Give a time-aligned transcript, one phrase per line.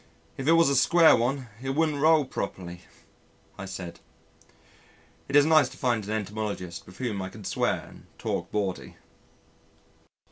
[0.35, 2.81] "If it was a square one it wouldn't roll properly,"
[3.55, 3.99] I said.
[5.27, 8.95] It is nice to find an entomologist with whom I can swear and talk bawdy.